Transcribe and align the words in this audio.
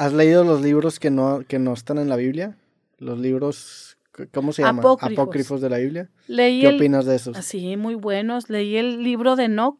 ¿Has 0.00 0.14
leído 0.14 0.44
los 0.44 0.62
libros 0.62 0.98
que 0.98 1.10
no, 1.10 1.44
que 1.46 1.58
no 1.58 1.74
están 1.74 1.98
en 1.98 2.08
la 2.08 2.16
Biblia? 2.16 2.56
Los 2.96 3.18
libros, 3.18 3.98
¿cómo 4.32 4.54
se 4.54 4.62
llaman? 4.62 4.82
Apócrifos. 4.98 5.60
de 5.60 5.68
la 5.68 5.76
Biblia. 5.76 6.08
Leí 6.26 6.62
¿Qué 6.62 6.68
opinas 6.68 7.04
de 7.04 7.16
esos? 7.16 7.36
Sí, 7.44 7.76
muy 7.76 7.96
buenos. 7.96 8.48
Leí 8.48 8.78
el 8.78 9.02
libro 9.02 9.36
de 9.36 9.44
Enoch, 9.44 9.78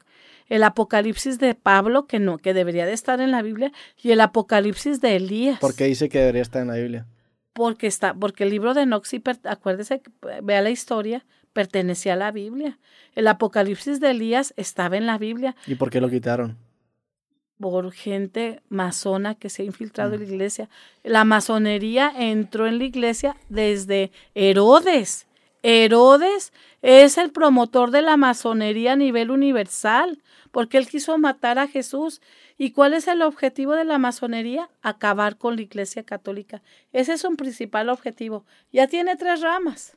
el 0.51 0.63
Apocalipsis 0.63 1.39
de 1.39 1.55
Pablo, 1.55 2.07
que 2.07 2.19
no, 2.19 2.37
que 2.37 2.53
debería 2.53 2.85
de 2.85 2.93
estar 2.93 3.23
en 3.23 3.31
la 3.31 3.41
Biblia, 3.41 3.73
y 3.97 4.11
el 4.11 4.21
Apocalipsis 4.21 5.01
de 5.01 5.17
Elías. 5.17 5.59
¿Por 5.59 5.75
qué 5.75 5.85
dice 5.85 6.11
que 6.11 6.19
debería 6.19 6.43
estar 6.43 6.61
en 6.61 6.69
la 6.69 6.77
Biblia? 6.77 7.07
Porque 7.55 7.87
está, 7.87 8.13
porque 8.13 8.45
el 8.45 8.51
libro 8.51 8.75
de 8.75 8.83
Enoch, 8.83 9.07
sí, 9.07 9.23
acuérdese, 9.45 10.03
vea 10.43 10.61
la 10.61 10.69
historia, 10.69 11.25
pertenecía 11.55 12.13
a 12.13 12.17
la 12.17 12.31
Biblia. 12.31 12.79
El 13.15 13.27
Apocalipsis 13.27 14.01
de 14.01 14.11
Elías 14.11 14.53
estaba 14.59 14.99
en 14.99 15.07
la 15.07 15.17
Biblia. 15.17 15.57
¿Y 15.67 15.77
por 15.77 15.89
qué 15.89 15.99
lo 16.03 16.11
quitaron? 16.11 16.59
Por 17.61 17.93
gente 17.93 18.63
masona 18.71 19.35
que 19.35 19.51
se 19.51 19.63
ha 19.63 19.67
infiltrado 19.67 20.15
en 20.15 20.21
la 20.21 20.27
iglesia. 20.27 20.69
La 21.05 21.25
masonería 21.25 22.13
entró 22.17 22.67
en 22.67 22.79
la 22.79 22.85
iglesia 22.85 23.37
desde 23.49 24.11
Herodes. 24.35 25.27
Herodes 25.63 26.55
es 26.81 27.19
el 27.19 27.31
promotor 27.31 27.91
de 27.91 28.01
la 28.01 28.17
masonería 28.17 28.93
a 28.93 28.97
nivel 28.97 29.31
universal, 29.31 30.23
porque 30.51 30.79
él 30.79 30.89
quiso 30.89 31.19
matar 31.19 31.59
a 31.59 31.69
Jesús. 31.69 32.23
¿Y 32.57 32.73
cuál 32.73 32.95
es 32.95 33.07
el 33.09 33.21
objetivo 33.21 33.75
de 33.75 33.85
la 33.85 33.99
masonería? 33.99 34.71
Acabar 34.81 35.37
con 35.37 35.57
la 35.57 35.63
iglesia 35.63 36.03
católica. 36.03 36.63
Ese 36.93 37.13
es 37.13 37.25
un 37.25 37.37
principal 37.37 37.91
objetivo. 37.91 38.45
Ya 38.73 38.87
tiene 38.87 39.17
tres 39.17 39.43
ramas 39.43 39.97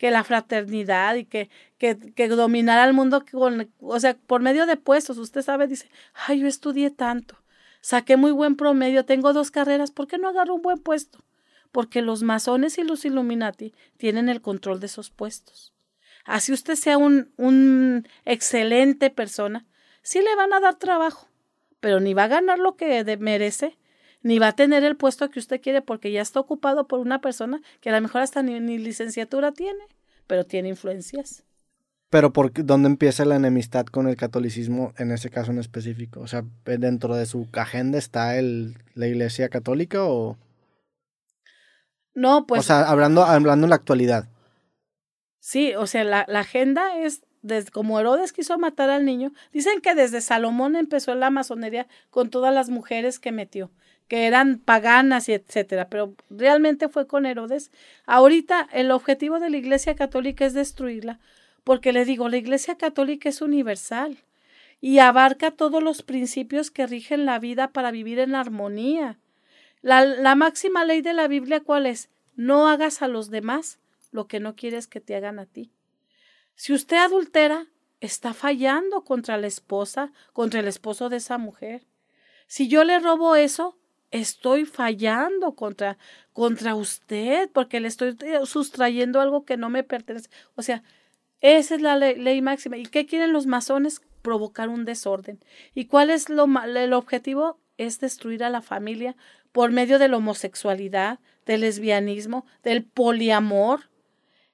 que 0.00 0.10
la 0.10 0.24
fraternidad 0.24 1.16
y 1.16 1.26
que, 1.26 1.50
que, 1.76 1.94
que 2.14 2.28
dominara 2.28 2.84
al 2.84 2.94
mundo 2.94 3.22
con, 3.30 3.70
o 3.80 4.00
sea, 4.00 4.16
por 4.16 4.40
medio 4.40 4.64
de 4.64 4.78
puestos. 4.78 5.18
Usted 5.18 5.42
sabe, 5.42 5.66
dice, 5.66 5.90
ay, 6.14 6.40
yo 6.40 6.46
estudié 6.46 6.90
tanto, 6.90 7.36
saqué 7.82 8.16
muy 8.16 8.30
buen 8.30 8.56
promedio, 8.56 9.04
tengo 9.04 9.34
dos 9.34 9.50
carreras, 9.50 9.90
¿por 9.90 10.06
qué 10.06 10.16
no 10.16 10.30
agarro 10.30 10.54
un 10.54 10.62
buen 10.62 10.78
puesto? 10.78 11.22
Porque 11.70 12.00
los 12.00 12.22
masones 12.22 12.78
y 12.78 12.82
los 12.82 13.04
Illuminati 13.04 13.74
tienen 13.98 14.30
el 14.30 14.40
control 14.40 14.80
de 14.80 14.86
esos 14.86 15.10
puestos. 15.10 15.74
Así 16.24 16.50
usted 16.50 16.76
sea 16.76 16.96
un, 16.96 17.34
un 17.36 18.08
excelente 18.24 19.10
persona, 19.10 19.66
sí 20.00 20.20
le 20.22 20.34
van 20.34 20.54
a 20.54 20.60
dar 20.60 20.76
trabajo, 20.76 21.28
pero 21.78 22.00
ni 22.00 22.14
va 22.14 22.24
a 22.24 22.28
ganar 22.28 22.58
lo 22.58 22.74
que 22.74 23.04
merece, 23.18 23.76
ni 24.22 24.38
va 24.38 24.48
a 24.48 24.52
tener 24.52 24.84
el 24.84 24.96
puesto 24.96 25.30
que 25.30 25.38
usted 25.38 25.60
quiere 25.60 25.82
porque 25.82 26.12
ya 26.12 26.22
está 26.22 26.40
ocupado 26.40 26.86
por 26.86 27.00
una 27.00 27.20
persona 27.20 27.60
que 27.80 27.90
a 27.90 27.92
lo 27.92 28.00
mejor 28.00 28.22
hasta 28.22 28.42
ni, 28.42 28.78
licenciatura 28.78 29.52
tiene, 29.52 29.84
pero 30.26 30.44
tiene 30.44 30.68
influencias. 30.68 31.44
Pero 32.10 32.32
por 32.32 32.52
dónde 32.52 32.88
empieza 32.88 33.24
la 33.24 33.36
enemistad 33.36 33.86
con 33.86 34.08
el 34.08 34.16
catolicismo 34.16 34.92
en 34.98 35.12
ese 35.12 35.30
caso 35.30 35.52
en 35.52 35.58
específico? 35.58 36.20
O 36.20 36.26
sea, 36.26 36.44
dentro 36.64 37.14
de 37.14 37.24
su 37.24 37.46
agenda 37.52 37.98
está 37.98 38.36
el, 38.36 38.76
la 38.94 39.06
Iglesia 39.06 39.48
Católica 39.48 40.04
o 40.04 40.36
No, 42.14 42.46
pues 42.46 42.60
O 42.60 42.62
sea, 42.64 42.82
hablando 42.90 43.22
hablando 43.24 43.66
en 43.66 43.70
la 43.70 43.76
actualidad. 43.76 44.28
Sí, 45.38 45.74
o 45.76 45.86
sea, 45.86 46.04
la, 46.04 46.26
la 46.28 46.40
agenda 46.40 46.98
es 46.98 47.22
como 47.72 47.98
Herodes 47.98 48.32
quiso 48.32 48.58
matar 48.58 48.90
al 48.90 49.04
niño, 49.04 49.32
dicen 49.52 49.80
que 49.80 49.94
desde 49.94 50.20
Salomón 50.20 50.76
empezó 50.76 51.14
la 51.14 51.30
masonería 51.30 51.86
con 52.10 52.30
todas 52.30 52.52
las 52.54 52.68
mujeres 52.68 53.18
que 53.18 53.32
metió 53.32 53.70
que 54.10 54.26
eran 54.26 54.58
paganas 54.58 55.28
y 55.28 55.34
etcétera, 55.34 55.88
pero 55.88 56.16
realmente 56.30 56.88
fue 56.88 57.06
con 57.06 57.26
Herodes. 57.26 57.70
Ahorita 58.06 58.68
el 58.72 58.90
objetivo 58.90 59.38
de 59.38 59.50
la 59.50 59.56
Iglesia 59.56 59.94
Católica 59.94 60.44
es 60.44 60.52
destruirla, 60.52 61.20
porque 61.62 61.92
le 61.92 62.04
digo, 62.04 62.28
la 62.28 62.36
Iglesia 62.36 62.76
Católica 62.76 63.28
es 63.28 63.40
universal 63.40 64.18
y 64.80 64.98
abarca 64.98 65.52
todos 65.52 65.80
los 65.80 66.02
principios 66.02 66.72
que 66.72 66.88
rigen 66.88 67.24
la 67.24 67.38
vida 67.38 67.68
para 67.68 67.92
vivir 67.92 68.18
en 68.18 68.34
armonía. 68.34 69.20
La, 69.80 70.04
la 70.04 70.34
máxima 70.34 70.84
ley 70.84 71.02
de 71.02 71.12
la 71.12 71.28
Biblia, 71.28 71.60
¿cuál 71.60 71.86
es? 71.86 72.10
No 72.34 72.66
hagas 72.66 73.02
a 73.02 73.06
los 73.06 73.30
demás 73.30 73.78
lo 74.10 74.26
que 74.26 74.40
no 74.40 74.56
quieres 74.56 74.88
que 74.88 74.98
te 75.00 75.14
hagan 75.14 75.38
a 75.38 75.46
ti. 75.46 75.70
Si 76.54 76.72
usted 76.72 76.96
adultera, 76.96 77.66
está 78.00 78.34
fallando 78.34 79.04
contra 79.04 79.36
la 79.36 79.46
esposa, 79.46 80.12
contra 80.32 80.60
el 80.60 80.68
esposo 80.68 81.08
de 81.08 81.18
esa 81.18 81.38
mujer. 81.38 81.86
Si 82.46 82.68
yo 82.68 82.84
le 82.84 82.98
robo 82.98 83.36
eso, 83.36 83.78
estoy 84.10 84.64
fallando 84.64 85.54
contra, 85.54 85.98
contra 86.32 86.74
usted 86.74 87.48
porque 87.52 87.80
le 87.80 87.88
estoy 87.88 88.16
eh, 88.20 88.40
sustrayendo 88.44 89.20
algo 89.20 89.44
que 89.44 89.56
no 89.56 89.70
me 89.70 89.84
pertenece. 89.84 90.30
O 90.54 90.62
sea, 90.62 90.82
esa 91.40 91.74
es 91.74 91.80
la 91.80 91.96
ley, 91.96 92.42
máxima. 92.42 92.76
¿Y 92.76 92.84
qué 92.84 93.06
quieren 93.06 93.32
los 93.32 93.46
masones? 93.46 94.02
Provocar 94.22 94.68
un 94.68 94.84
desorden. 94.84 95.38
¿Y 95.74 95.86
cuál 95.86 96.10
es 96.10 96.28
lo, 96.28 96.46
el 96.64 96.92
objetivo? 96.92 97.58
Es 97.78 97.98
destruir 97.98 98.44
a 98.44 98.50
la 98.50 98.60
familia 98.60 99.16
por 99.52 99.70
medio 99.70 99.98
de 99.98 100.08
la 100.08 100.18
homosexualidad, 100.18 101.18
del 101.46 101.62
lesbianismo, 101.62 102.44
del 102.62 102.84
poliamor. 102.84 103.89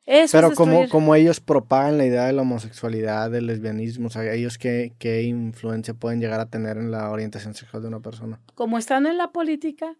Pero 0.07 0.53
como, 0.53 0.89
como 0.89 1.15
ellos 1.17 1.41
propagan 1.41 1.99
la 1.99 2.07
idea 2.07 2.27
de 2.27 2.33
la 2.33 2.43
homosexualidad, 2.43 3.31
del 3.31 3.47
lesbianismo, 3.47 4.07
o 4.07 4.11
sea, 4.11 4.33
ellos 4.33 4.57
qué, 4.57 4.93
qué 4.99 5.23
influencia 5.23 5.95
pueden 5.95 6.21
llegar 6.21 6.39
a 6.39 6.47
tener 6.47 6.77
en 6.77 6.93
la 6.93 7.11
orientación 7.11 7.55
sexual 7.55 7.83
de 7.83 7.89
una 7.89 8.01
persona. 8.01 8.41
Como 8.55 8.79
están 8.79 9.07
en 9.07 9.19
la 9.19 9.33
política, 9.33 9.97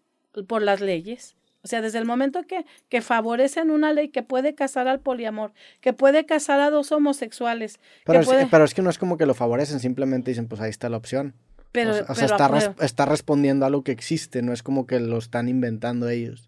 por 0.47 0.61
las 0.61 0.79
leyes. 0.79 1.35
O 1.63 1.67
sea, 1.67 1.81
desde 1.81 1.97
el 1.97 2.05
momento 2.05 2.43
que, 2.43 2.65
que 2.87 3.01
favorecen 3.01 3.71
una 3.71 3.91
ley 3.91 4.07
que 4.07 4.23
puede 4.23 4.55
casar 4.55 4.87
al 4.87 5.01
poliamor, 5.01 5.51
que 5.81 5.91
puede 5.91 6.25
casar 6.25 6.61
a 6.61 6.69
dos 6.69 6.93
homosexuales. 6.93 7.79
Pero, 8.05 8.21
es, 8.21 8.29
pero 8.49 8.63
es 8.63 8.73
que 8.73 8.81
no 8.81 8.89
es 8.89 8.97
como 8.97 9.17
que 9.17 9.25
lo 9.25 9.33
favorecen, 9.33 9.81
simplemente 9.81 10.31
dicen, 10.31 10.47
pues 10.47 10.61
ahí 10.61 10.69
está 10.69 10.87
la 10.87 10.95
opción. 10.95 11.33
Pero, 11.73 11.91
o 12.07 12.15
sea, 12.15 12.25
está, 12.25 12.75
está 12.79 13.05
respondiendo 13.05 13.65
a 13.65 13.69
lo 13.69 13.83
que 13.83 13.91
existe, 13.91 14.41
no 14.41 14.53
es 14.53 14.63
como 14.63 14.87
que 14.87 15.01
lo 15.01 15.17
están 15.17 15.49
inventando 15.49 16.07
ellos. 16.07 16.47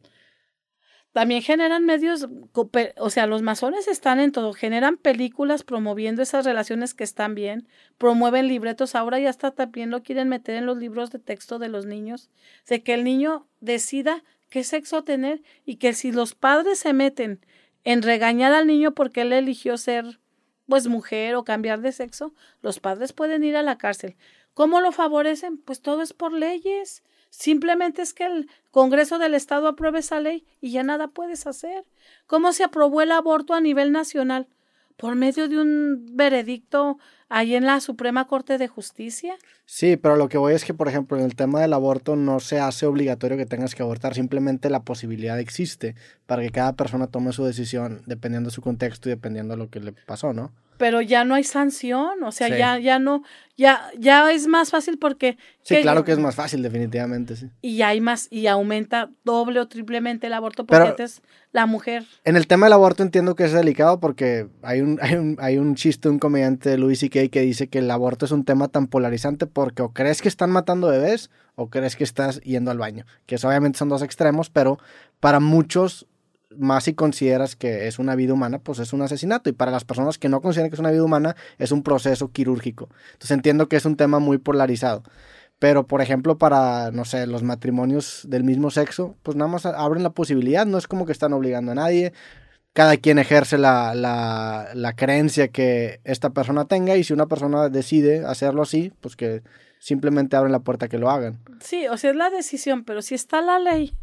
También 1.12 1.42
generan 1.42 1.86
medios, 1.86 2.28
o 2.97 3.09
sea, 3.09 3.25
los 3.25 3.42
masones 3.42 3.88
están 3.88 4.20
en 4.20 4.31
todo, 4.31 4.53
generan 4.53 4.97
películas 4.97 5.64
promoviendo 5.64 6.22
esas 6.22 6.46
relaciones 6.46 6.94
que 6.94 7.03
están 7.03 7.34
bien, 7.34 7.68
promueven 7.97 8.47
libretos, 8.47 8.94
ahora 8.94 9.19
ya 9.19 9.30
hasta 9.30 9.52
también 9.52 9.90
lo 9.90 10.03
quieren 10.03 10.30
meter 10.30 10.56
en 10.56 10.68
los 10.68 10.78
libros 10.78 11.09
de 11.09 11.18
texto 11.18 11.58
de 11.58 11.68
los 11.68 11.88
niños, 11.88 12.30
de 12.68 12.84
que 12.84 12.94
el 12.94 13.03
niño 13.03 13.48
decida 13.59 14.24
qué 14.50 14.64
sexo 14.64 15.03
tener 15.03 15.42
y 15.66 15.78
que 15.78 15.94
si 15.94 16.12
los 16.12 16.36
padres 16.36 16.78
se 16.80 16.94
meten 16.94 17.44
en 17.84 18.03
regañar 18.03 18.53
al 18.53 18.68
niño 18.68 18.94
porque 18.94 19.22
él 19.22 19.34
eligió 19.34 19.78
ser 19.78 20.19
pues 20.68 20.88
mujer 20.88 21.36
o 21.36 21.44
cambiar 21.44 21.81
de 21.81 21.92
sexo, 21.92 22.36
los 22.62 22.80
padres 22.80 23.14
pueden 23.14 23.44
ir 23.44 23.58
a 23.58 23.64
la 23.64 23.80
cárcel. 23.80 24.16
¿Cómo 24.53 24.81
lo 24.81 24.92
favorecen? 24.92 25.58
Pues 25.58 25.81
todo 25.81 26.03
es 26.03 26.14
por 26.14 26.34
leyes. 26.34 27.03
Simplemente 27.30 28.02
es 28.02 28.14
que 28.14 28.26
el 28.26 28.50
Congreso 28.72 29.20
del 29.20 29.34
Estado 29.34 29.68
apruebe 29.68 30.00
esa 30.00 30.20
ley 30.20 30.46
y 30.62 30.72
ya 30.72 30.84
nada 30.84 31.08
puedes 31.08 31.48
hacer. 31.48 31.86
¿Cómo 32.28 32.54
se 32.54 32.64
aprobó 32.64 33.02
el 33.02 33.12
aborto 33.12 33.54
a 33.54 33.62
nivel 33.62 33.92
nacional? 33.92 34.48
Por 34.98 35.16
medio 35.16 35.48
de 35.48 35.60
un 35.60 36.18
veredicto 36.18 36.98
ahí 37.30 37.56
en 37.56 37.66
la 37.66 37.80
Suprema 37.80 38.28
Corte 38.28 38.58
de 38.58 38.68
Justicia. 38.68 39.36
Sí, 39.66 39.96
pero 39.96 40.16
lo 40.16 40.28
que 40.28 40.38
voy 40.38 40.54
es 40.54 40.66
que, 40.66 40.74
por 40.74 40.88
ejemplo, 40.88 41.18
en 41.18 41.24
el 41.24 41.36
tema 41.36 41.62
del 41.62 41.74
aborto 41.74 42.16
no 42.16 42.40
se 42.40 42.60
hace 42.60 42.86
obligatorio 42.86 43.38
que 43.38 43.46
tengas 43.46 43.76
que 43.76 43.84
abortar, 43.84 44.16
simplemente 44.16 44.70
la 44.70 44.84
posibilidad 44.84 45.40
existe 45.40 45.96
para 46.26 46.42
que 46.42 46.50
cada 46.50 46.74
persona 46.74 47.08
tome 47.08 47.32
su 47.32 47.46
decisión 47.46 48.02
dependiendo 48.08 48.50
de 48.50 48.56
su 48.56 48.62
contexto 48.62 49.08
y 49.08 49.12
dependiendo 49.12 49.54
de 49.54 49.58
lo 49.60 49.70
que 49.70 49.80
le 49.80 49.94
pasó, 49.94 50.34
¿no? 50.34 50.52
Pero 50.80 51.02
ya 51.02 51.26
no 51.26 51.36
hay 51.36 51.44
sanción, 51.44 52.24
o 52.24 52.32
sea, 52.32 52.48
ya, 52.48 52.80
ya 52.80 53.00
no, 53.00 53.22
ya, 53.58 53.92
ya 53.98 54.32
es 54.32 54.48
más 54.48 54.70
fácil 54.70 54.98
porque... 54.98 55.38
Sí, 55.62 55.82
claro 55.82 56.06
que 56.06 56.14
es 56.14 56.20
más 56.20 56.36
fácil, 56.36 56.64
definitivamente, 56.64 57.36
sí. 57.36 57.50
Y 57.62 57.82
hay 57.82 58.00
más, 58.00 58.30
y 58.32 58.48
aumenta 58.48 59.10
doble 59.26 59.60
o 59.60 59.68
triplemente 59.68 60.28
el 60.28 60.34
aborto 60.34 60.66
porque 60.66 61.04
es 61.04 61.22
la 61.52 61.66
mujer. 61.66 62.06
En 62.24 62.38
el 62.38 62.48
tema 62.48 62.68
del 62.68 62.74
aborto 62.74 63.04
entiendo 63.04 63.36
que 63.36 63.44
es 63.44 63.52
delicado 63.52 64.00
porque 64.00 64.48
hay 64.62 64.80
un, 64.80 64.98
hay 65.02 65.16
un, 65.16 65.36
hay 65.42 65.58
un 65.58 65.76
chiste, 65.76 66.08
un 66.08 66.18
comediante 66.18 66.70
de 66.70 66.78
Louis 66.78 66.98
C.K. 66.98 67.28
que 67.28 67.42
dice 67.42 67.68
que 67.68 67.80
el 67.80 67.92
aborto 67.92 68.24
es 68.24 68.32
un 68.32 68.46
tema 68.46 68.70
tan 68.70 68.88
polarizante 68.88 69.48
porque 69.48 69.82
o 69.82 69.92
crees 69.92 70.22
que 70.22 70.30
están 70.30 70.50
matando 70.50 70.88
bebés 70.88 71.30
o 71.56 71.70
crees 71.70 71.98
que 71.98 72.06
estás 72.06 72.40
yendo 72.40 72.72
al 72.72 72.78
baño, 72.78 73.06
que 73.26 73.36
obviamente 73.36 73.78
son 73.80 73.90
dos 73.90 74.02
extremos, 74.02 74.50
pero 74.50 74.80
para 75.20 75.42
muchos 75.42 76.08
más 76.57 76.86
si 76.86 76.94
consideras 76.94 77.56
que 77.56 77.88
es 77.88 78.00
una 78.00 78.16
vida 78.16 78.34
humana, 78.34 78.60
pues 78.60 78.80
es 78.80 78.94
un 78.94 79.01
asesinato. 79.01 79.50
Y 79.50 79.54
para 79.54 79.72
las 79.72 79.86
personas 79.86 80.18
que 80.18 80.30
no 80.30 80.42
consideran 80.42 80.69
que 80.69 80.75
es 80.75 80.80
una 80.80 80.92
vida 80.92 81.04
humana, 81.04 81.36
es 81.57 81.72
un 81.72 81.84
proceso 81.84 82.31
quirúrgico. 82.31 82.90
Entonces 83.13 83.31
entiendo 83.31 83.69
que 83.69 83.75
es 83.75 83.86
un 83.86 83.96
tema 83.96 84.19
muy 84.19 84.38
polarizado. 84.38 85.04
Pero, 85.60 85.86
por 85.88 86.01
ejemplo, 86.01 86.38
para, 86.38 86.92
no 86.92 87.04
sé, 87.04 87.28
los 87.28 87.44
matrimonios 87.44 88.25
del 88.28 88.46
mismo 88.46 88.72
sexo, 88.72 89.16
pues 89.24 89.36
nada 89.36 89.51
más 89.51 89.66
abren 89.66 90.04
la 90.04 90.12
posibilidad, 90.12 90.66
no 90.66 90.78
es 90.78 90.88
como 90.88 91.06
que 91.06 91.12
están 91.12 91.34
obligando 91.34 91.74
a 91.74 91.75
nadie. 91.75 92.13
Cada 92.72 92.96
quien 92.96 93.19
ejerce 93.19 93.57
la, 93.57 93.94
la, 93.94 94.69
la 94.74 94.96
creencia 94.96 95.50
que 95.50 96.00
esta 96.06 96.30
persona 96.30 96.66
tenga 96.66 96.96
y 96.96 97.04
si 97.04 97.12
una 97.12 97.25
persona 97.25 97.68
decide 97.68 98.25
hacerlo 98.25 98.62
así, 98.62 98.94
pues 99.01 99.18
que 99.18 99.44
simplemente 99.80 100.38
abren 100.38 100.54
la 100.54 100.60
puerta 100.60 100.88
que 100.88 100.98
lo 100.98 101.10
hagan. 101.10 101.40
Sí, 101.60 101.88
o 101.88 101.98
sea, 101.98 102.12
es 102.12 102.16
la 102.16 102.30
decisión, 102.30 102.86
pero 102.86 103.01
si 103.01 103.16
está 103.16 103.42
la 103.42 103.60
ley 103.60 103.94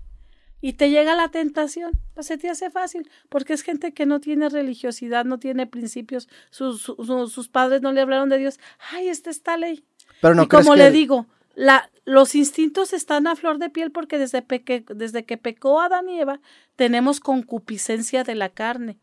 y 0.61 0.75
te 0.75 0.91
llega 0.91 1.15
la 1.15 1.29
tentación, 1.29 1.93
pues 2.15 2.27
se 2.27 2.39
te 2.39 2.49
hace 2.49 2.71
fácil, 2.71 3.11
porque 3.29 3.53
es 3.53 3.63
gente 3.63 3.93
que 3.93 4.07
no 4.07 4.21
tiene 4.21 4.49
religiosidad, 4.49 5.25
no 5.25 5.39
tiene 5.39 5.67
principios, 5.67 6.29
sus, 6.51 6.83
sus, 6.83 7.49
padres 7.49 7.83
no 7.83 7.93
le 7.93 8.01
hablaron 8.01 8.29
de 8.29 8.39
Dios, 8.39 8.59
ay, 8.91 9.09
esta 9.09 9.31
está 9.31 9.57
ley. 9.57 9.85
Pero 10.21 10.35
no 10.35 10.45
y 10.45 10.49
como 10.49 10.75
le 10.75 10.91
digo, 10.91 11.27
la, 11.55 11.91
los 12.05 12.35
instintos 12.35 12.93
están 12.93 13.27
a 13.27 13.37
flor 13.37 13.59
de 13.59 13.69
piel 13.69 13.91
porque 13.91 14.19
desde, 14.19 14.45
desde 14.95 15.25
que 15.25 15.37
pecó 15.37 15.81
Adán 15.81 16.09
y 16.09 16.21
Eva 16.21 16.41
tenemos 16.77 17.21
concupiscencia 17.21 18.25
de 18.25 18.35
la 18.35 18.49
carne. 18.49 18.99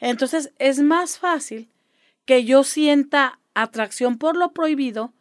Entonces 0.00 0.52
es 0.58 0.80
más 0.80 1.18
fácil 1.18 1.70
que 2.24 2.44
yo 2.44 2.64
sienta 2.64 3.40
atracción 3.54 4.18
por 4.18 4.36
lo 4.36 4.52
prohibido. 4.52 5.12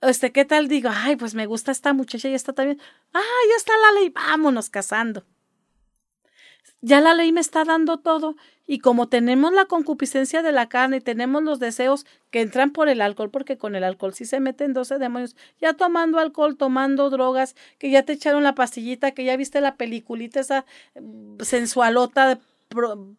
Este, 0.00 0.32
¿qué 0.32 0.44
tal 0.44 0.68
digo? 0.68 0.88
Ay, 0.92 1.16
pues 1.16 1.34
me 1.34 1.46
gusta 1.46 1.72
esta 1.72 1.92
muchacha 1.92 2.28
y 2.28 2.34
está 2.34 2.52
también. 2.52 2.80
Ah, 3.12 3.20
ya 3.50 3.56
está 3.56 3.72
la 3.76 4.00
ley, 4.00 4.08
vámonos 4.10 4.70
casando. 4.70 5.24
Ya 6.80 7.00
la 7.02 7.12
ley 7.12 7.32
me 7.32 7.40
está 7.40 7.64
dando 7.64 7.98
todo 7.98 8.36
y 8.66 8.78
como 8.78 9.08
tenemos 9.08 9.52
la 9.52 9.66
concupiscencia 9.66 10.42
de 10.42 10.52
la 10.52 10.68
carne 10.70 10.98
y 10.98 11.00
tenemos 11.00 11.42
los 11.42 11.58
deseos 11.58 12.06
que 12.30 12.40
entran 12.40 12.70
por 12.70 12.88
el 12.88 13.02
alcohol, 13.02 13.30
porque 13.30 13.58
con 13.58 13.74
el 13.74 13.84
alcohol 13.84 14.14
sí 14.14 14.24
se 14.24 14.40
meten 14.40 14.72
12 14.72 14.98
demonios, 14.98 15.36
ya 15.60 15.74
tomando 15.74 16.18
alcohol, 16.18 16.56
tomando 16.56 17.10
drogas, 17.10 17.54
que 17.78 17.90
ya 17.90 18.04
te 18.04 18.14
echaron 18.14 18.44
la 18.44 18.54
pastillita, 18.54 19.10
que 19.10 19.24
ya 19.24 19.36
viste 19.36 19.60
la 19.60 19.76
peliculita 19.76 20.40
esa 20.40 20.64
mm, 20.98 21.40
sensualota 21.40 22.38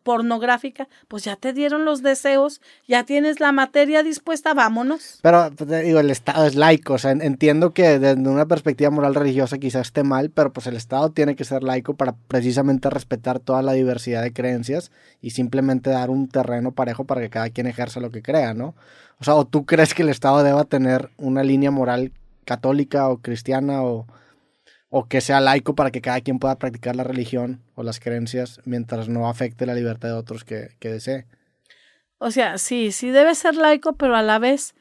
pornográfica, 0.03 0.87
pues 1.07 1.23
ya 1.23 1.35
te 1.35 1.53
dieron 1.53 1.85
los 1.85 2.01
deseos, 2.01 2.61
ya 2.87 3.03
tienes 3.03 3.39
la 3.39 3.51
materia 3.51 4.03
dispuesta, 4.03 4.53
vámonos. 4.53 5.19
Pero 5.21 5.51
pues, 5.55 5.83
digo, 5.83 5.99
el 5.99 6.09
Estado 6.09 6.45
es 6.45 6.55
laico, 6.55 6.93
o 6.93 6.97
sea, 6.97 7.11
entiendo 7.11 7.71
que 7.71 7.99
desde 7.99 8.29
una 8.29 8.45
perspectiva 8.45 8.89
moral 8.89 9.15
religiosa 9.15 9.57
quizás 9.57 9.87
esté 9.87 10.03
mal, 10.03 10.29
pero 10.29 10.53
pues 10.53 10.67
el 10.67 10.75
Estado 10.75 11.11
tiene 11.11 11.35
que 11.35 11.43
ser 11.43 11.63
laico 11.63 11.95
para 11.95 12.15
precisamente 12.27 12.89
respetar 12.89 13.39
toda 13.39 13.61
la 13.61 13.73
diversidad 13.73 14.23
de 14.23 14.33
creencias 14.33 14.91
y 15.21 15.31
simplemente 15.31 15.89
dar 15.89 16.09
un 16.09 16.27
terreno 16.27 16.71
parejo 16.71 17.03
para 17.03 17.21
que 17.21 17.29
cada 17.29 17.49
quien 17.49 17.67
ejerza 17.67 17.99
lo 17.99 18.11
que 18.11 18.21
crea, 18.21 18.53
¿no? 18.53 18.75
O 19.19 19.23
sea, 19.23 19.35
o 19.35 19.45
tú 19.45 19.65
crees 19.65 19.93
que 19.93 20.03
el 20.03 20.09
Estado 20.09 20.43
deba 20.43 20.63
tener 20.63 21.09
una 21.17 21.43
línea 21.43 21.71
moral 21.71 22.11
católica 22.45 23.09
o 23.09 23.17
cristiana 23.17 23.83
o 23.83 24.07
o 24.93 25.05
que 25.05 25.21
sea 25.21 25.39
laico 25.39 25.73
para 25.73 25.89
que 25.89 26.01
cada 26.01 26.19
quien 26.19 26.37
pueda 26.37 26.57
practicar 26.57 26.97
la 26.97 27.05
religión 27.05 27.61
o 27.75 27.81
las 27.81 28.01
creencias 28.01 28.59
mientras 28.65 29.07
no 29.07 29.29
afecte 29.29 29.65
la 29.65 29.73
libertad 29.73 30.09
de 30.09 30.15
otros 30.15 30.43
que, 30.43 30.69
desee. 30.81 31.25
O 32.17 32.29
sea, 32.29 32.57
sí, 32.57 32.91
sí 32.91 33.09
debe 33.09 33.33
ser 33.33 33.55
laico, 33.55 33.93
pero 33.93 34.17
a 34.17 34.21
la 34.21 34.37
vez, 34.37 34.75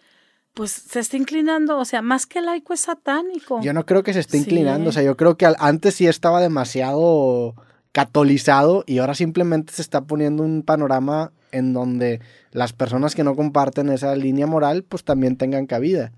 pues 0.53 0.73
se 0.73 0.99
está 0.99 1.17
inclinando, 1.17 1.79
o 1.79 1.85
sea, 1.85 2.03
más 2.03 2.27
que 2.27 2.41
laico 2.41 2.75
es 2.75 2.81
satánico. 2.81 3.61
Yo 3.63 3.73
no 3.73 3.87
creo 3.87 4.03
que 4.03 4.13
se 4.13 4.19
esté 4.19 4.37
inclinando, 4.37 4.91
o 4.91 4.93
sea, 4.93 5.05
yo 5.05 5.17
creo 5.17 5.37
que 5.37 5.47
antes 5.59 5.95
sí 5.95 6.09
estaba 6.09 6.41
demasiado 6.41 7.55
catolizado 7.93 8.83
y 8.89 8.99
ahora 8.99 9.15
simplemente 9.15 9.73
se 9.73 9.83
está 9.83 10.01
poniendo 10.03 10.43
un 10.43 10.65
panorama 10.65 11.33
en 11.53 11.73
donde 11.73 12.21
las 12.51 12.73
personas 12.73 13.15
que 13.15 13.23
no 13.23 13.37
comparten 13.37 13.91
esa 13.91 14.17
línea 14.17 14.49
moral, 14.49 14.83
pues 14.83 15.05
también 15.05 15.37
tengan 15.37 15.67
cabida. 15.67 16.13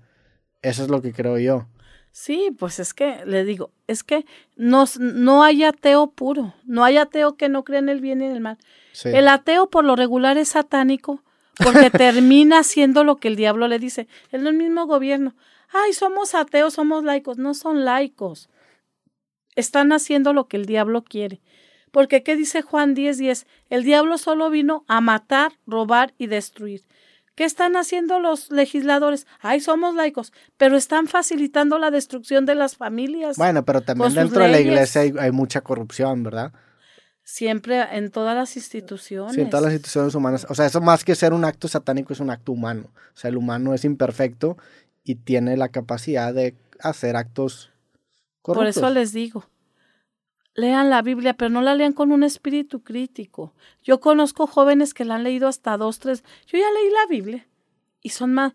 Eso 0.63 0.81
es 0.81 0.89
lo 0.89 1.03
que 1.03 1.13
creo 1.13 1.37
yo. 1.37 1.67
Sí, 2.15 2.55
pues 2.59 2.77
es 2.77 2.93
que 2.93 3.25
le 3.25 3.43
digo, 3.43 3.71
es 3.87 4.03
que 4.03 4.27
no, 4.55 4.85
no 4.99 5.43
hay 5.43 5.63
ateo 5.63 6.11
puro, 6.11 6.53
no 6.63 6.83
hay 6.83 6.97
ateo 6.97 7.37
que 7.37 7.49
no 7.49 7.63
crea 7.63 7.79
en 7.79 7.89
el 7.89 8.01
bien 8.01 8.21
y 8.21 8.25
en 8.25 8.33
el 8.33 8.39
mal. 8.39 8.59
El 9.03 9.27
ateo 9.27 9.71
por 9.71 9.83
lo 9.83 9.95
regular 9.95 10.37
es 10.37 10.49
satánico 10.49 11.23
porque 11.55 11.89
termina 11.89 12.59
haciendo 12.59 13.03
lo 13.03 13.15
que 13.17 13.29
el 13.29 13.35
diablo 13.35 13.67
le 13.67 13.79
dice. 13.79 14.07
Es 14.31 14.43
el 14.43 14.53
mismo 14.53 14.85
gobierno. 14.85 15.35
Ay, 15.71 15.93
somos 15.93 16.35
ateos, 16.35 16.75
somos 16.75 17.03
laicos. 17.03 17.39
No 17.39 17.55
son 17.55 17.83
laicos. 17.83 18.47
Están 19.55 19.91
haciendo 19.91 20.33
lo 20.33 20.47
que 20.47 20.57
el 20.57 20.67
diablo 20.67 21.03
quiere. 21.03 21.41
Porque, 21.89 22.21
¿qué 22.21 22.35
dice 22.35 22.61
Juan 22.61 22.93
10:10? 22.93 23.17
10? 23.17 23.47
El 23.71 23.83
diablo 23.83 24.19
solo 24.19 24.51
vino 24.51 24.85
a 24.87 25.01
matar, 25.01 25.53
robar 25.65 26.13
y 26.19 26.27
destruir. 26.27 26.83
¿Qué 27.35 27.45
están 27.45 27.75
haciendo 27.75 28.19
los 28.19 28.51
legisladores? 28.51 29.25
Ay, 29.39 29.59
somos 29.59 29.95
laicos, 29.95 30.31
pero 30.57 30.77
están 30.77 31.07
facilitando 31.07 31.79
la 31.79 31.89
destrucción 31.89 32.45
de 32.45 32.53
las 32.53 32.77
familias. 32.77 33.37
Bueno, 33.37 33.65
pero 33.65 33.81
también 33.81 34.13
dentro 34.13 34.43
de 34.43 34.49
la 34.49 34.59
iglesia 34.59 35.01
hay, 35.01 35.31
mucha 35.31 35.61
corrupción, 35.61 36.21
¿verdad? 36.23 36.53
Siempre 37.23 37.81
en 37.97 38.11
todas 38.11 38.35
las 38.35 38.55
instituciones. 38.55 39.33
Sí, 39.33 39.41
en 39.41 39.49
todas 39.49 39.65
las 39.65 39.73
instituciones 39.73 40.13
humanas. 40.13 40.45
O 40.49 40.53
sea, 40.53 40.67
eso 40.67 40.79
más 40.81 41.03
que 41.03 41.15
ser 41.15 41.33
un 41.33 41.45
acto 41.45 41.67
satánico 41.67 42.13
es 42.13 42.19
un 42.19 42.29
acto 42.29 42.51
humano. 42.51 42.91
O 43.15 43.17
sea, 43.17 43.29
el 43.29 43.37
humano 43.37 43.73
es 43.73 43.83
imperfecto 43.83 44.57
y 45.03 45.15
tiene 45.15 45.57
la 45.57 45.69
capacidad 45.69 46.33
de 46.33 46.55
hacer 46.79 47.15
actos 47.15 47.71
corruptos. 48.41 48.75
Por 48.75 48.85
eso 48.85 48.93
les 48.93 49.11
digo, 49.11 49.45
lean 50.55 50.89
la 50.89 51.01
Biblia, 51.01 51.33
pero 51.33 51.49
no 51.49 51.61
la 51.61 51.75
lean 51.75 51.93
con 51.93 52.11
un 52.11 52.23
espíritu 52.23 52.83
crítico. 52.83 53.53
Yo 53.83 53.99
conozco 53.99 54.47
jóvenes 54.47 54.93
que 54.93 55.05
la 55.05 55.15
han 55.15 55.23
leído 55.23 55.47
hasta 55.47 55.77
dos, 55.77 55.99
tres. 55.99 56.23
Yo 56.47 56.57
ya 56.57 56.71
leí 56.71 56.91
la 56.91 57.07
Biblia 57.09 57.47
y 58.01 58.09
son 58.09 58.33
más, 58.33 58.53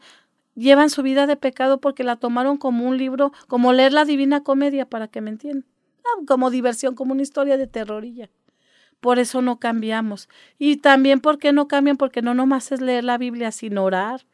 llevan 0.55 0.91
su 0.91 1.03
vida 1.03 1.27
de 1.27 1.37
pecado 1.37 1.81
porque 1.81 2.05
la 2.05 2.17
tomaron 2.17 2.57
como 2.57 2.87
un 2.87 2.99
libro, 2.99 3.33
como 3.47 3.73
leer 3.73 3.93
la 3.93 4.05
Divina 4.05 4.43
Comedia, 4.43 4.87
para 4.87 5.09
que 5.09 5.21
me 5.21 5.31
entiendan. 5.31 5.67
Ah, 6.05 6.23
como 6.27 6.51
diversión, 6.51 6.95
como 6.95 7.13
una 7.13 7.23
historia 7.23 7.57
de 7.57 7.67
terrorilla. 7.67 8.31
Por 9.01 9.19
eso 9.19 9.43
no 9.43 9.61
cambiamos. 9.61 10.29
Y 10.59 10.79
también, 10.79 11.21
¿por 11.21 11.39
qué 11.39 11.53
no 11.53 11.69
cambian? 11.69 11.97
Porque 11.97 12.23
no 12.23 12.35
nomás 12.35 12.73
es 12.73 12.81
leer 12.81 13.05
la 13.05 13.19
Biblia, 13.19 13.53
sino 13.53 13.85
orar. 13.85 14.27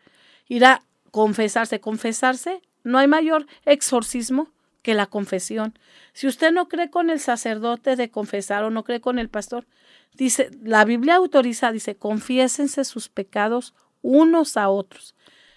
Ir 0.49 0.65
a 0.65 0.83
confesarse. 1.11 1.81
Confesarse, 1.81 2.63
no 2.83 2.99
hay 2.99 3.09
mayor 3.09 3.47
exorcismo 3.67 4.49
que 4.85 4.95
la 4.95 5.07
confesión. 5.07 5.77
Si 6.13 6.27
usted 6.27 6.53
no 6.53 6.69
cree 6.69 6.91
con 6.91 7.09
el 7.09 7.19
sacerdote 7.19 7.97
de 7.97 8.11
confesar 8.11 8.65
o 8.65 8.71
no 8.71 8.85
cree 8.85 9.01
con 9.01 9.19
el 9.19 9.31
pastor, 9.31 9.67
dice, 10.13 10.51
la 10.63 10.85
Biblia 10.85 11.17
autoriza, 11.17 11.73
dice, 11.73 11.97
confiésense 11.97 12.85
sus 12.85 13.09
pecados 13.09 13.75
unos 14.03 14.59
a 14.59 14.69
otros. 14.69 15.15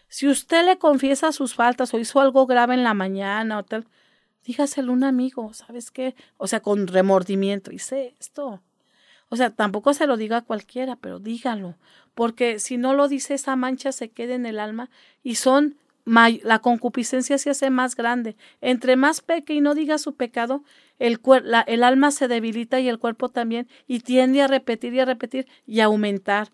Si 0.08 0.30
usted 0.30 0.66
le 0.66 0.78
confiesa 0.78 1.34
sus 1.34 1.56
faltas 1.56 1.94
o 1.94 2.00
hizo 2.00 2.22
algo 2.22 2.48
grave 2.48 2.74
en 2.74 2.86
la 2.86 2.94
mañana 2.94 3.60
o 3.60 3.64
tal, 3.64 3.86
dígaselo 4.46 4.94
a 4.94 4.96
un 4.96 5.04
amigo, 5.04 5.54
¿sabes 5.54 5.92
qué? 5.92 6.16
O 6.38 6.48
sea, 6.48 6.62
con 6.62 6.88
remordimiento, 6.88 7.74
hice 7.74 8.16
esto. 8.22 8.64
O 9.28 9.36
sea, 9.36 9.50
tampoco 9.50 9.94
se 9.94 10.08
lo 10.08 10.16
diga 10.16 10.38
a 10.38 10.42
cualquiera, 10.46 10.96
pero 10.96 11.20
dígalo, 11.20 11.76
porque 12.16 12.60
si 12.60 12.78
no 12.78 12.94
lo 12.94 13.10
dice, 13.10 13.34
esa 13.34 13.58
mancha 13.58 13.92
se 13.92 14.08
queda 14.08 14.36
en 14.36 14.46
el 14.46 14.62
alma 14.62 14.90
y 15.22 15.36
son 15.36 15.76
la 16.08 16.60
concupiscencia 16.60 17.38
se 17.38 17.50
hace 17.50 17.70
más 17.70 17.96
grande. 17.96 18.38
Entre 18.62 18.96
más 18.96 19.22
peque 19.22 19.54
y 19.54 19.62
no 19.62 19.76
diga 19.76 19.98
su 19.98 20.16
pecado, 20.16 20.64
el, 21.00 21.20
el 21.68 21.84
alma 21.84 22.12
se 22.12 22.28
debilita 22.28 22.80
y 22.80 22.88
el 22.88 22.98
cuerpo 22.98 23.30
también, 23.30 23.68
y 23.88 24.00
tiende 24.00 24.42
a 24.42 24.48
repetir 24.48 24.94
y 24.94 25.00
a 25.02 25.06
repetir 25.06 25.48
y 25.66 25.82
a 25.82 25.86
aumentar. 25.86 26.52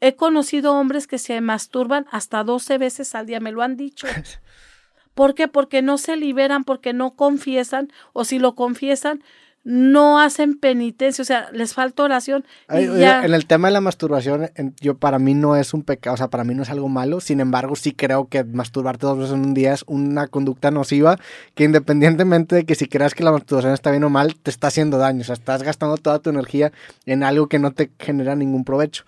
He 0.00 0.16
conocido 0.16 0.74
hombres 0.74 1.06
que 1.06 1.18
se 1.18 1.40
masturban 1.40 2.06
hasta 2.10 2.44
12 2.44 2.78
veces 2.78 3.14
al 3.14 3.26
día, 3.26 3.40
me 3.40 3.52
lo 3.52 3.62
han 3.62 3.76
dicho. 3.76 4.06
¿Por 5.14 5.34
qué? 5.34 5.48
Porque 5.48 5.80
no 5.80 5.96
se 5.96 6.16
liberan, 6.16 6.64
porque 6.64 6.92
no 6.92 7.14
confiesan, 7.14 7.90
o 8.12 8.24
si 8.24 8.38
lo 8.38 8.54
confiesan, 8.54 9.22
no 9.66 10.20
hacen 10.20 10.56
penitencia, 10.56 11.22
o 11.22 11.24
sea, 11.24 11.48
les 11.50 11.74
falta 11.74 12.04
oración. 12.04 12.44
En 12.68 13.34
el 13.34 13.46
tema 13.46 13.66
de 13.66 13.72
la 13.72 13.80
masturbación, 13.80 14.48
yo 14.80 14.96
para 14.96 15.18
mí 15.18 15.34
no 15.34 15.56
es 15.56 15.74
un 15.74 15.82
pecado, 15.82 16.14
o 16.14 16.16
sea, 16.16 16.28
para 16.28 16.44
mí 16.44 16.54
no 16.54 16.62
es 16.62 16.70
algo 16.70 16.88
malo, 16.88 17.18
sin 17.18 17.40
embargo, 17.40 17.74
sí 17.74 17.90
creo 17.90 18.28
que 18.28 18.44
masturbarte 18.44 19.06
dos 19.06 19.18
veces 19.18 19.34
en 19.34 19.40
un 19.40 19.54
día 19.54 19.74
es 19.74 19.82
una 19.88 20.28
conducta 20.28 20.70
nociva 20.70 21.18
que 21.56 21.64
independientemente 21.64 22.54
de 22.54 22.64
que 22.64 22.76
si 22.76 22.86
creas 22.86 23.12
que 23.12 23.24
la 23.24 23.32
masturbación 23.32 23.74
está 23.74 23.90
bien 23.90 24.04
o 24.04 24.08
mal, 24.08 24.36
te 24.36 24.52
está 24.52 24.68
haciendo 24.68 24.98
daño, 24.98 25.22
o 25.22 25.24
sea, 25.24 25.32
estás 25.32 25.64
gastando 25.64 25.96
toda 25.96 26.20
tu 26.20 26.30
energía 26.30 26.70
en 27.04 27.24
algo 27.24 27.48
que 27.48 27.58
no 27.58 27.72
te 27.72 27.90
genera 27.98 28.36
ningún 28.36 28.62
provecho. 28.62 29.02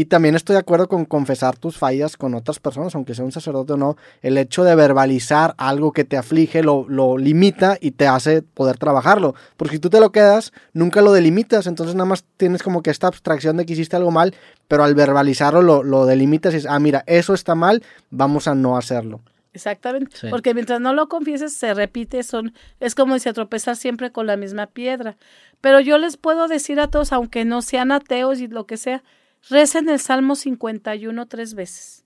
Y 0.00 0.06
también 0.06 0.34
estoy 0.34 0.54
de 0.54 0.60
acuerdo 0.60 0.88
con 0.88 1.04
confesar 1.04 1.58
tus 1.58 1.76
fallas 1.76 2.16
con 2.16 2.32
otras 2.32 2.58
personas, 2.58 2.94
aunque 2.94 3.14
sea 3.14 3.22
un 3.22 3.32
sacerdote 3.32 3.74
o 3.74 3.76
no. 3.76 3.98
El 4.22 4.38
hecho 4.38 4.64
de 4.64 4.74
verbalizar 4.74 5.54
algo 5.58 5.92
que 5.92 6.04
te 6.06 6.16
aflige 6.16 6.62
lo, 6.62 6.86
lo 6.88 7.18
limita 7.18 7.76
y 7.78 7.90
te 7.90 8.06
hace 8.06 8.40
poder 8.40 8.78
trabajarlo. 8.78 9.34
Porque 9.58 9.74
si 9.74 9.78
tú 9.78 9.90
te 9.90 10.00
lo 10.00 10.10
quedas, 10.10 10.54
nunca 10.72 11.02
lo 11.02 11.12
delimitas. 11.12 11.66
Entonces 11.66 11.96
nada 11.96 12.06
más 12.06 12.24
tienes 12.38 12.62
como 12.62 12.82
que 12.82 12.88
esta 12.88 13.08
abstracción 13.08 13.58
de 13.58 13.66
que 13.66 13.74
hiciste 13.74 13.94
algo 13.94 14.10
mal, 14.10 14.34
pero 14.68 14.84
al 14.84 14.94
verbalizarlo 14.94 15.60
lo, 15.60 15.82
lo 15.82 16.06
delimitas 16.06 16.54
y 16.54 16.56
dices, 16.56 16.70
ah, 16.70 16.80
mira, 16.80 17.04
eso 17.06 17.34
está 17.34 17.54
mal, 17.54 17.82
vamos 18.08 18.48
a 18.48 18.54
no 18.54 18.78
hacerlo. 18.78 19.20
Exactamente, 19.52 20.30
porque 20.30 20.54
mientras 20.54 20.80
no 20.80 20.94
lo 20.94 21.10
confieses 21.10 21.52
se 21.52 21.74
repite, 21.74 22.22
son 22.22 22.54
es 22.78 22.94
como 22.94 23.18
si 23.18 23.30
tropezar 23.34 23.76
siempre 23.76 24.12
con 24.12 24.26
la 24.26 24.38
misma 24.38 24.66
piedra. 24.66 25.18
Pero 25.60 25.78
yo 25.80 25.98
les 25.98 26.16
puedo 26.16 26.48
decir 26.48 26.80
a 26.80 26.88
todos, 26.88 27.12
aunque 27.12 27.44
no 27.44 27.60
sean 27.60 27.92
ateos 27.92 28.40
y 28.40 28.46
lo 28.46 28.64
que 28.66 28.78
sea, 28.78 29.02
Recen 29.48 29.88
el 29.88 29.98
Salmo 29.98 30.36
51 30.36 31.26
tres 31.26 31.54
veces. 31.54 32.04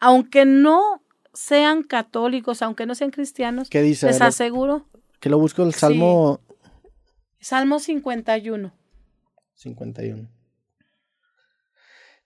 Aunque 0.00 0.44
no 0.44 1.02
sean 1.32 1.82
católicos, 1.82 2.62
aunque 2.62 2.86
no 2.86 2.94
sean 2.94 3.10
cristianos, 3.10 3.68
¿Qué 3.70 3.82
dice? 3.82 4.06
les 4.06 4.20
aseguro. 4.20 4.86
Que 5.20 5.30
lo 5.30 5.38
busco 5.38 5.62
el 5.62 5.74
Salmo. 5.74 6.40
Salmo 7.40 7.78
51. 7.78 8.72
51. 9.54 10.28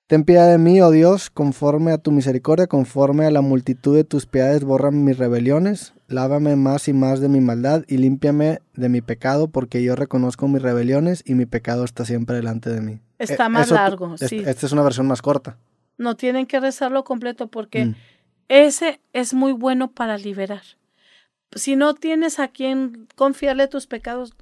Ten 0.07 0.25
piedad 0.25 0.51
de 0.51 0.59
mí, 0.59 0.81
oh 0.81 0.91
Dios, 0.91 1.31
conforme 1.31 1.93
a 1.93 1.99
tu 1.99 2.11
misericordia, 2.11 2.67
conforme 2.67 3.27
a 3.27 3.31
la 3.31 3.43
multitud 3.43 3.95
de 3.95 4.03
tus 4.03 4.27
piedades, 4.27 4.65
borra 4.65 4.91
mis 4.91 5.17
rebeliones, 5.17 5.95
lávame 6.09 6.57
más 6.57 6.89
y 6.89 6.93
más 6.93 7.21
de 7.21 7.29
mi 7.29 7.41
maldad 7.41 7.85
y 7.87 7.99
límpiame 7.99 8.61
de 8.75 8.89
mi 8.89 9.03
pecado, 9.03 9.47
porque 9.47 9.85
yo 9.85 9.95
reconozco 9.95 10.49
mis 10.49 10.63
rebeliones 10.63 11.23
y 11.25 11.35
mi 11.35 11.47
pecado 11.47 11.85
está 11.85 12.05
siempre 12.05 12.35
delante 12.35 12.71
de 12.71 12.81
mí. 12.81 13.01
Está 13.21 13.47
eh, 13.47 13.49
más 13.51 13.71
largo, 13.71 14.17
sí. 14.17 14.43
Esta 14.45 14.67
es 14.67 14.73
una 14.73 14.83
versión 14.83 15.07
más 15.07 15.21
corta. 15.21 15.59
No 15.99 16.17
tienen 16.17 16.47
que 16.47 16.59
rezarlo 16.59 17.05
completo 17.05 17.49
porque 17.49 17.85
mm. 17.85 17.95
ese 18.49 19.01
es 19.13 19.35
muy 19.35 19.53
bueno 19.53 19.91
para 19.93 20.17
liberar. 20.17 20.63
si 21.55 21.77
no 21.77 21.95
tienes 21.95 22.39
a 22.39 22.49
quien 22.49 23.09
confiarle 23.17 23.69
tus 23.69 23.87
pecados, 23.87 24.33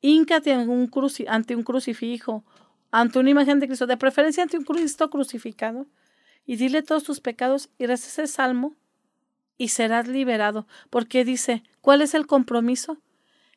híncate 0.00 0.54
ante 0.54 0.70
un, 0.70 0.90
ante 1.28 1.54
un 1.54 1.62
crucifijo, 1.62 2.44
ante 2.90 3.18
una 3.18 3.30
imagen 3.30 3.60
de 3.60 3.66
Cristo, 3.66 3.86
de 3.86 3.98
preferencia 3.98 4.42
ante 4.42 4.56
un 4.56 4.64
Cristo 4.64 5.10
crucificado, 5.10 5.86
y 6.46 6.56
dile 6.56 6.82
todos 6.82 7.04
tus 7.04 7.20
pecados 7.20 7.68
y 7.78 7.86
reza 7.86 8.08
ese 8.08 8.26
salmo 8.26 8.74
y 9.58 9.68
serás 9.68 10.08
liberado, 10.08 10.66
porque 10.88 11.24
dice, 11.24 11.62
¿cuál 11.82 12.00
es 12.00 12.14
el 12.14 12.26
compromiso? 12.26 12.98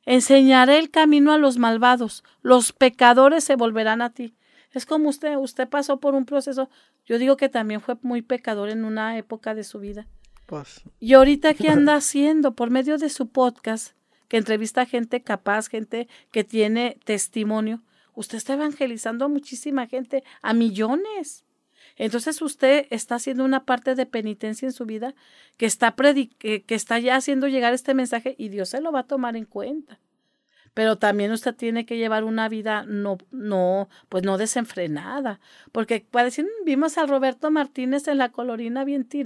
Enseñaré 0.05 0.77
el 0.77 0.89
camino 0.89 1.31
a 1.31 1.37
los 1.37 1.57
malvados, 1.57 2.23
los 2.41 2.73
pecadores 2.73 3.43
se 3.45 3.55
volverán 3.55 4.01
a 4.01 4.09
ti. 4.09 4.33
Es 4.73 4.85
como 4.85 5.09
usted, 5.09 5.37
usted 5.37 5.67
pasó 5.67 5.99
por 5.99 6.15
un 6.15 6.25
proceso, 6.25 6.69
yo 7.05 7.17
digo 7.17 7.37
que 7.37 7.49
también 7.49 7.81
fue 7.81 7.95
muy 8.01 8.21
pecador 8.21 8.69
en 8.69 8.85
una 8.85 9.17
época 9.17 9.55
de 9.55 9.63
su 9.63 9.79
vida. 9.79 10.07
Pues. 10.45 10.81
Y 10.99 11.13
ahorita, 11.13 11.53
¿qué 11.53 11.69
anda 11.69 11.95
haciendo? 11.97 12.53
Por 12.55 12.69
medio 12.69 12.97
de 12.97 13.09
su 13.09 13.29
podcast, 13.29 13.95
que 14.27 14.37
entrevista 14.37 14.81
a 14.81 14.85
gente 14.85 15.21
capaz, 15.21 15.67
gente 15.67 16.07
que 16.31 16.43
tiene 16.43 16.97
testimonio, 17.05 17.81
usted 18.13 18.37
está 18.37 18.53
evangelizando 18.53 19.25
a 19.25 19.29
muchísima 19.29 19.87
gente, 19.87 20.23
a 20.41 20.53
millones. 20.53 21.45
Entonces 21.95 22.41
usted 22.41 22.87
está 22.89 23.15
haciendo 23.15 23.43
una 23.43 23.65
parte 23.65 23.95
de 23.95 24.05
penitencia 24.05 24.65
en 24.67 24.71
su 24.71 24.85
vida 24.85 25.15
que 25.57 25.65
está, 25.65 25.95
que, 26.37 26.63
que 26.63 26.75
está 26.75 26.99
ya 26.99 27.15
haciendo 27.15 27.47
llegar 27.47 27.73
este 27.73 27.93
mensaje 27.93 28.35
y 28.37 28.49
Dios 28.49 28.69
se 28.69 28.81
lo 28.81 28.91
va 28.91 29.01
a 29.01 29.07
tomar 29.07 29.35
en 29.35 29.45
cuenta. 29.45 29.99
Pero 30.77 30.95
también 30.95 31.31
usted 31.31 31.55
tiene 31.55 31.87
que 31.87 31.97
llevar 31.97 32.23
una 32.23 32.49
vida 32.49 32.83
no, 32.87 33.17
no, 33.31 33.89
pues 34.09 34.23
no 34.23 34.37
desenfrenada. 34.37 35.39
Porque 35.71 36.05
decir, 36.27 36.45
vimos 36.65 36.99
a 36.99 37.07
Roberto 37.07 37.49
Martínez 37.49 38.07
en 38.07 38.19
la 38.19 38.29
colorina 38.29 38.83
bien 38.83 39.03
tirada. 39.03 39.25